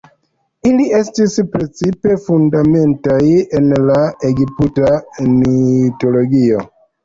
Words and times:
Ili 0.69 0.87
estis 0.99 1.35
precipe 1.57 2.15
fundamentaj 2.29 3.19
en 3.61 3.69
la 3.93 4.01
egipta 4.33 4.93
mitologio. 5.39 6.69